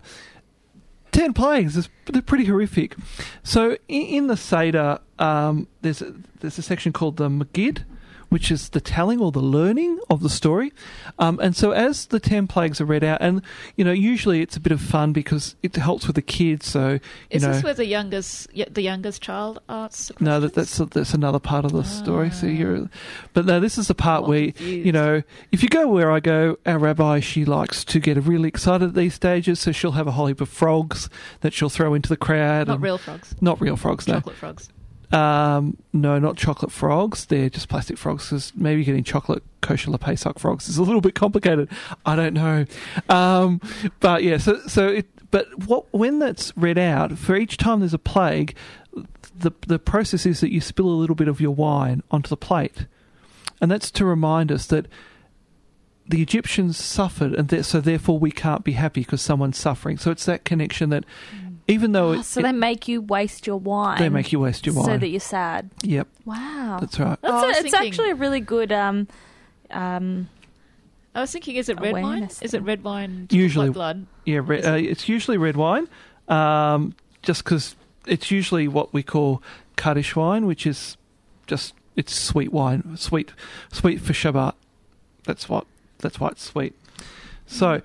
[1.12, 1.77] Ten plagues.
[1.77, 2.95] is- They're pretty horrific.
[3.43, 7.83] So in, in the Seder, um, there's a, there's a section called the Megid,
[8.29, 10.73] which is the telling or the learning of the story.
[11.19, 13.41] Um, and so as the ten plagues are read out, and
[13.75, 16.67] you know, usually it's a bit of fun because it helps with the kids.
[16.67, 20.11] So you Is know, this where the youngest the youngest child arts?
[20.19, 22.29] no, that, that's that's another part of the story.
[22.31, 22.89] So you're,
[23.33, 26.19] but no, this is the part I'm where you know if you go where I
[26.19, 30.07] go, our rabbi she likes to get really excited at these stages, so she'll have
[30.07, 31.09] a whole heap of frogs
[31.41, 32.67] that she'll throw into the crowd.
[32.67, 34.07] not real frogs, not real frogs.
[34.07, 34.69] No, chocolate frogs.
[35.11, 37.25] Um, no, not chocolate frogs.
[37.25, 38.25] They're just plastic frogs.
[38.25, 41.69] Because maybe getting chocolate kosher Pesach frogs is a little bit complicated.
[42.05, 42.65] I don't know,
[43.09, 43.61] um,
[43.99, 44.37] but yeah.
[44.37, 45.07] So so it.
[45.29, 48.55] But what when that's read out for each time there's a plague,
[49.37, 52.37] the the process is that you spill a little bit of your wine onto the
[52.37, 52.85] plate,
[53.61, 54.87] and that's to remind us that.
[56.09, 59.97] The Egyptians suffered, and so therefore we can't be happy because someone's suffering.
[59.97, 61.03] So it's that connection that,
[61.67, 63.99] even though Oh, it, so they make you waste your wine.
[63.99, 65.69] they make you waste your wine, So that you're sad.
[65.84, 66.77] yep, Wow.
[66.80, 67.17] that's right.
[67.21, 69.08] That's Oh, I a, was it's thinking- actually a really good um
[69.71, 70.30] um
[71.15, 72.03] I was thinking, is it red wine?
[72.03, 73.27] Awareness Is it red wine?
[73.32, 74.06] Usually- blood.
[74.25, 75.88] Yeah, re- uh, it's usually red wine,
[76.27, 77.75] um, just because
[78.06, 79.41] it's usually what we call
[79.77, 80.95] Kiddush wine, which is
[81.47, 83.32] just it's sweet wine, sweet,
[83.71, 84.53] sweet for Shabbat.
[85.23, 85.65] That's what.
[85.99, 86.75] That's why it's sweet.
[87.47, 87.82] So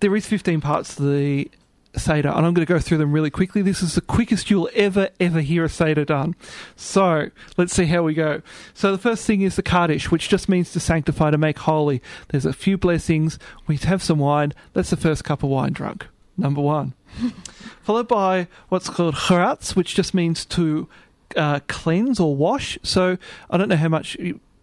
[0.00, 1.50] there is 15 parts to the
[1.96, 3.62] Seder, and I'm going to go through them really quickly.
[3.62, 6.34] This is the quickest you'll ever, ever hear a Seder done.
[6.74, 8.42] So let's see how we go.
[8.74, 12.02] So the first thing is the Kaddish, which just means to sanctify, to make holy.
[12.28, 13.38] There's a few blessings.
[13.66, 14.52] We have some wine.
[14.72, 16.06] That's the first cup of wine drunk.
[16.36, 16.94] Number one.
[17.82, 20.88] Followed by what's called charatz, which just means to
[21.36, 22.78] uh, cleanse or wash.
[22.82, 23.18] So
[23.50, 24.16] I don't know how much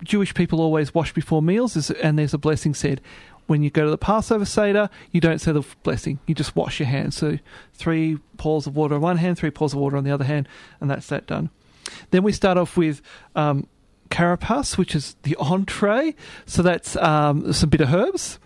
[0.03, 3.01] Jewish people always wash before meals, and there's a blessing said.
[3.49, 6.19] When you go to the Passover Seder, you don't say the blessing.
[6.27, 7.17] You just wash your hands.
[7.17, 7.39] So
[7.73, 10.47] three pours of water on one hand, three pours of water on the other hand,
[10.79, 11.49] and that's that done.
[12.11, 13.01] Then we start off with
[13.35, 13.65] um,
[14.11, 16.13] karpas, which is the entree.
[16.45, 18.37] So that's um, some bitter herbs.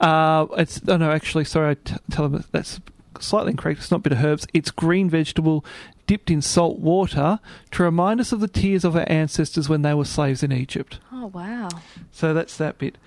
[0.00, 2.78] Uh, it's oh no, actually, sorry, I t- tell them that's
[3.20, 3.80] slightly incorrect.
[3.80, 4.46] It's not bitter herbs.
[4.52, 5.64] It's green vegetable
[6.06, 9.94] dipped in salt water to remind us of the tears of our ancestors when they
[9.94, 10.98] were slaves in Egypt.
[11.10, 11.70] Oh wow.
[12.10, 12.98] So that's that bit.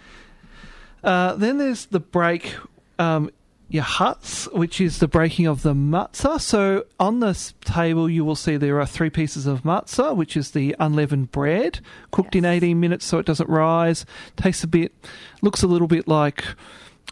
[1.06, 2.56] Uh, then there's the break,
[3.00, 3.30] um,
[3.72, 6.42] Yachatz, which is the breaking of the matzah.
[6.42, 10.52] So on this table, you will see there are three pieces of matzah, which is
[10.52, 11.80] the unleavened bread,
[12.12, 14.06] cooked in 18 minutes so it doesn't rise.
[14.36, 14.94] Tastes a bit,
[15.42, 16.44] looks a little bit like,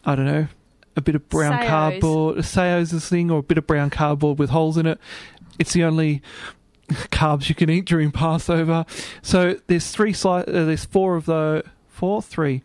[0.06, 0.48] I don't know,
[0.96, 1.70] a bit of brown Saos.
[1.70, 2.46] cardboard.
[2.46, 5.00] Saos thing, or a bit of brown cardboard with holes in it.
[5.60, 6.22] It's the only
[6.90, 8.86] carbs you can eat during Passover.
[9.22, 12.64] So there's three sli- uh, there's four of the four, three,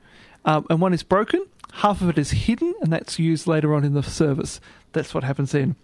[0.48, 1.44] um, and one is broken.
[1.74, 4.62] Half of it is hidden, and that's used later on in the service.
[4.92, 5.76] That's what happens then.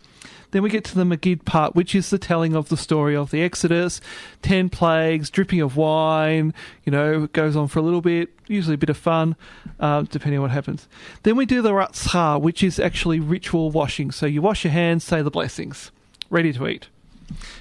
[0.53, 3.31] Then we get to the Megid part, which is the telling of the story of
[3.31, 4.01] the Exodus,
[4.41, 6.55] ten plagues, dripping of wine.
[6.85, 9.37] You know, it goes on for a little bit, usually a bit of fun,
[9.81, 10.89] uh, depending on what happens.
[11.25, 14.13] Then we do the Ratzah, which is actually ritual washing.
[14.13, 15.91] So you wash your hands, say the blessings,
[16.31, 16.89] ready to eat,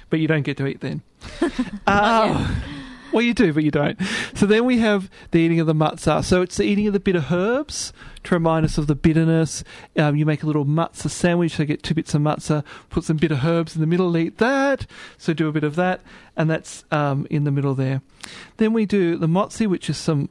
[0.08, 1.02] but you don't get to eat then.
[1.86, 2.54] Uh,
[3.14, 3.98] well, you do, but you don't.
[4.34, 6.24] So then we have the eating of the matzah.
[6.24, 7.92] So it's the eating of the bitter herbs
[8.24, 9.62] to remind us of the bitterness.
[9.96, 11.54] Um, you make a little matzah sandwich.
[11.54, 14.86] So get two bits of matzah, put some bitter herbs in the middle, eat that.
[15.16, 16.00] So do a bit of that,
[16.36, 18.02] and that's um, in the middle there.
[18.56, 20.28] Then we do the motzi, which is some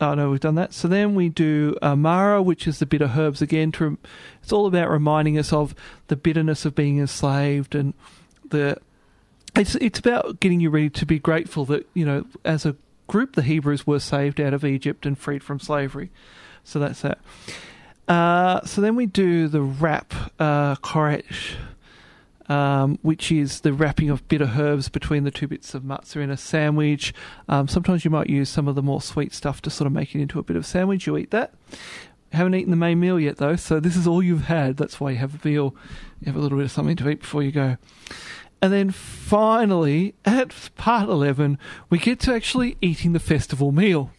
[0.00, 0.72] Oh no, we've done that.
[0.74, 3.72] So then we do uh, Mara, which is the bitter herbs again.
[3.72, 3.98] To
[4.42, 5.74] it's all about reminding us of
[6.08, 7.94] the bitterness of being enslaved and
[8.48, 8.78] the.
[9.56, 12.76] It's it's about getting you ready to be grateful that you know as a
[13.06, 16.10] group the Hebrews were saved out of Egypt and freed from slavery.
[16.64, 17.18] So that's that.
[18.08, 21.54] Uh, so then we do the wrap uh, korech,
[22.48, 26.30] um, which is the wrapping of bitter herbs between the two bits of matzah in
[26.30, 27.14] a sandwich.
[27.48, 30.14] Um, sometimes you might use some of the more sweet stuff to sort of make
[30.14, 31.06] it into a bit of sandwich.
[31.06, 31.54] You eat that.
[32.32, 34.76] Haven't eaten the main meal yet though, so this is all you've had.
[34.76, 35.74] That's why you have a meal.
[36.20, 37.76] You have a little bit of something to eat before you go.
[38.64, 41.58] And then finally, at part 11,
[41.90, 44.10] we get to actually eating the festival meal,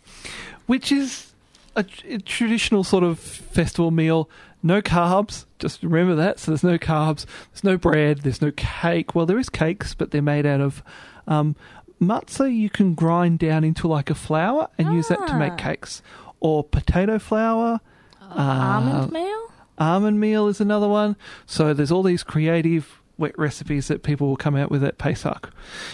[0.67, 1.33] which is
[1.75, 4.29] a, a traditional sort of festival meal.
[4.61, 6.37] No carbs, just remember that.
[6.37, 9.15] So there's no carbs, there's no bread, there's no cake.
[9.15, 10.83] Well, there is cakes, but they're made out of
[11.25, 11.55] um,
[11.99, 12.55] matzah.
[12.55, 15.55] You can grind down into like a flour and use that to make Ah.
[15.55, 16.03] cakes,
[16.39, 17.79] or potato flour.
[18.21, 19.51] Almond uh, meal?
[19.79, 21.15] Almond meal is another one.
[21.47, 25.51] So there's all these creative wet recipes that people will come out with at Pesach.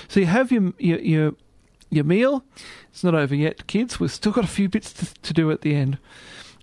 [0.07, 1.33] So you have your your your,
[1.89, 2.43] your meal.
[2.91, 3.99] It's not over yet, kids.
[3.99, 5.97] We've still got a few bits to, to do at the end.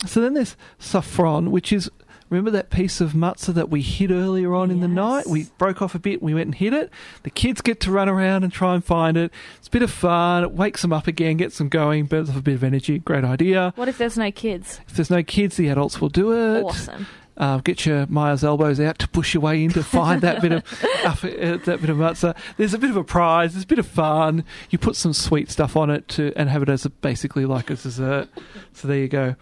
[0.06, 1.90] So then there's tzafun, which is
[2.30, 5.26] remember that piece of matzah that we hid earlier on in the night.
[5.26, 6.22] We broke off a bit.
[6.22, 6.90] We went and hid it.
[7.22, 9.32] The kids get to run around and try and find it.
[9.59, 10.44] It's a bit of fun.
[10.44, 12.98] It wakes them up again, gets them going, burns off a bit of energy.
[12.98, 13.72] Great idea.
[13.76, 14.80] What if there's no kids?
[14.88, 16.64] If there's no kids, the adults will do it.
[16.64, 17.06] Awesome.
[17.39, 20.53] Uh, get your Myers elbows out to push your way in to find that bit
[20.53, 20.64] of
[21.05, 22.36] uh, that bit of matzah.
[22.57, 23.53] There's a bit of a prize.
[23.55, 24.45] There's a bit of fun.
[24.70, 27.70] You put some sweet stuff on it to and have it as a, basically like
[27.70, 28.28] a dessert.
[28.72, 29.36] So there you go.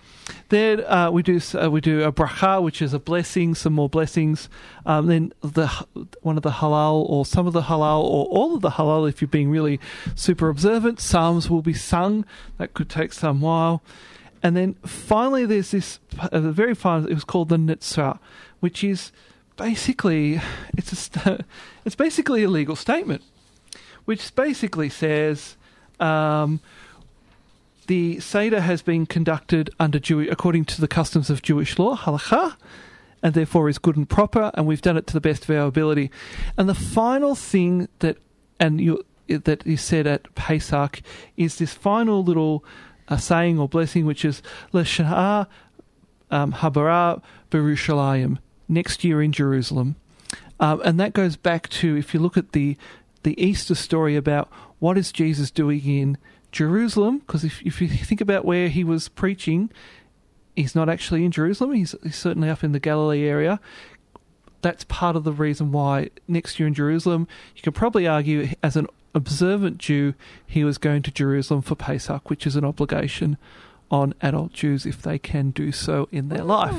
[0.50, 3.88] Then uh, we do uh, we do a bracha, which is a blessing, some more
[3.88, 4.50] blessings.
[4.84, 5.68] Um, then the
[6.20, 9.22] one of the Hallel or some of the Hallel or all of the Hallel, if
[9.22, 9.80] you're being really
[10.14, 12.26] super observant, psalms will be sung.
[12.58, 13.82] That could take some while.
[14.46, 17.10] And then finally, there's this uh, very final.
[17.10, 18.20] It was called the Nirtzah,
[18.60, 19.10] which is
[19.56, 20.40] basically
[20.76, 21.40] it's a st-
[21.84, 23.24] it's basically a legal statement,
[24.04, 25.56] which basically says
[25.98, 26.60] um,
[27.88, 32.54] the seder has been conducted under Jew- according to the customs of Jewish law, halacha,
[33.24, 35.66] and therefore is good and proper, and we've done it to the best of our
[35.66, 36.08] ability.
[36.56, 38.16] And the final thing that
[38.60, 41.02] and you that is said at Pesach
[41.36, 42.64] is this final little
[43.08, 44.42] uh, saying or blessing, which is
[44.72, 45.46] L'shana
[46.30, 48.38] um, habara Berushalayim,
[48.68, 49.96] next year in Jerusalem.
[50.58, 52.76] Um, and that goes back to if you look at the
[53.22, 54.48] the Easter story about
[54.78, 56.18] what is Jesus doing in
[56.52, 59.70] Jerusalem, because if if you think about where he was preaching,
[60.54, 61.72] he's not actually in Jerusalem.
[61.72, 63.60] He's, he's certainly up in the Galilee area.
[64.62, 68.74] That's part of the reason why next year in Jerusalem, you can probably argue as
[68.74, 68.86] an
[69.16, 70.14] observant Jew,
[70.46, 73.36] he was going to Jerusalem for Pesach, which is an obligation
[73.90, 76.76] on adult Jews if they can do so in their life.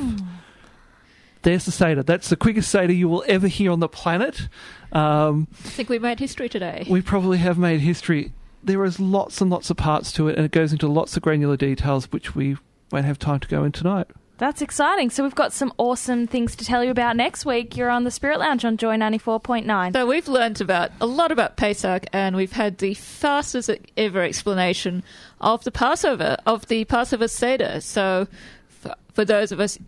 [1.42, 2.04] There's the Seder.
[2.04, 4.50] That's the quickest Seder you will ever hear on the planet.
[4.92, 6.86] Um, I think we made history today.
[6.90, 8.34] we probably have made history.
[8.64, 11.24] There is lots and lots of parts to it, and it goes into lots of
[11.24, 12.58] granular details, which we
[12.92, 14.08] won't have time to go into tonight.
[14.38, 15.10] That's exciting.
[15.10, 17.76] So we've got some awesome things to tell you about next week.
[17.76, 19.94] You're on the Spirit Lounge on Joy 94.9.
[19.94, 25.04] So we've learned about a lot about Pesach, and we've had the fastest ever explanation
[25.42, 27.82] of the Passover, of the Passover Seder.
[27.82, 28.28] So,
[28.70, 29.80] for, for those of us,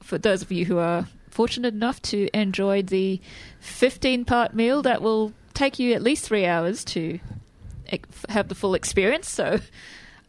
[0.00, 3.20] for those of you who are fortunate enough to enjoy the
[3.62, 7.18] 15-part meal, that will take you at least three hours to
[8.30, 9.28] have the full experience.
[9.28, 9.60] So,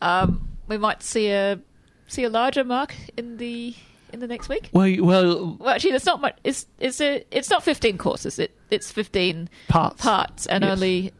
[0.01, 1.59] um, we might see a
[2.07, 3.75] see a larger mark in the
[4.11, 4.69] in the next week.
[4.73, 6.37] Well, well, Well, actually, there's not much.
[6.43, 8.37] It's it's a it's not 15 courses.
[8.39, 10.01] It it's 15 parts.
[10.01, 10.71] parts and Yes.
[10.71, 11.11] only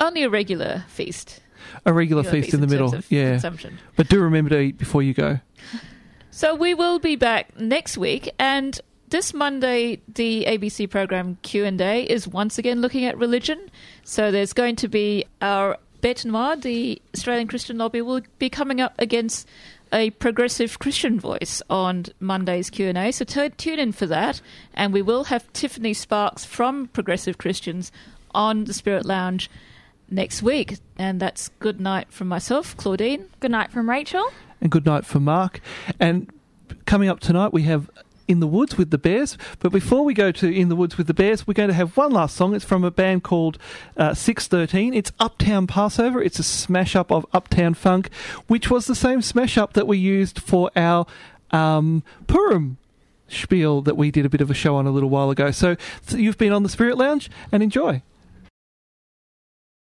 [0.00, 1.40] only a regular feast.
[1.86, 2.94] A regular Regular feast in the middle.
[3.08, 3.32] Yeah.
[3.32, 3.78] consumption.
[3.96, 5.40] But do remember to eat before you go.
[6.34, 11.78] So we will be back next week, and this Monday the ABC program Q and
[11.78, 13.70] A is once again looking at religion.
[14.02, 18.80] So there's going to be our Bête Noire, the Australian Christian lobby, will be coming
[18.80, 19.46] up against
[19.92, 23.12] a progressive Christian voice on Monday's Q and A.
[23.12, 24.40] So t- tune in for that,
[24.74, 27.92] and we will have Tiffany Sparks from Progressive Christians
[28.34, 29.50] on the Spirit Lounge
[30.10, 30.78] next week.
[30.98, 33.26] And that's good night from myself, Claudine.
[33.40, 34.24] Good night from Rachel.
[34.60, 35.60] And good night for Mark.
[36.00, 36.30] And
[36.86, 37.90] coming up tonight, we have
[38.28, 39.36] In the Woods with the Bears.
[39.58, 41.96] But before we go to In the Woods with the Bears, we're going to have
[41.96, 42.54] one last song.
[42.54, 43.58] It's from a band called
[43.96, 44.94] uh, 613.
[44.94, 46.22] It's Uptown Passover.
[46.22, 48.12] It's a smash up of Uptown Funk,
[48.46, 51.06] which was the same smash up that we used for our
[51.50, 52.78] um, Purim
[53.28, 55.50] spiel that we did a bit of a show on a little while ago.
[55.50, 58.02] So, so you've been on the Spirit Lounge and enjoy.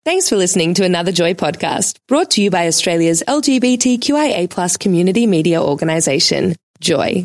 [0.05, 5.27] Thanks for listening to another Joy podcast brought to you by Australia's LGBTQIA plus community
[5.27, 7.25] media organisation, Joy.